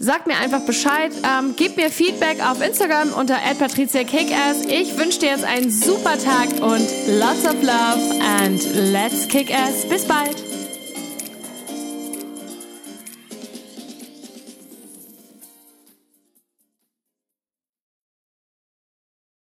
Sag 0.00 0.28
mir 0.28 0.36
einfach 0.36 0.60
Bescheid, 0.60 1.10
ähm, 1.24 1.54
gib 1.56 1.76
mir 1.76 1.90
Feedback 1.90 2.38
auf 2.40 2.64
Instagram 2.64 3.12
unter 3.12 3.34
@patriziakickass. 3.58 4.64
Ich 4.68 4.96
wünsche 4.96 5.18
dir 5.18 5.30
jetzt 5.30 5.44
einen 5.44 5.72
super 5.72 6.16
Tag 6.16 6.50
und 6.62 6.86
lots 7.18 7.44
of 7.44 7.60
love 7.62 8.20
and 8.20 8.62
let's 8.92 9.26
kick 9.26 9.52
ass. 9.52 9.88
Bis 9.88 10.04
bald. 10.04 10.36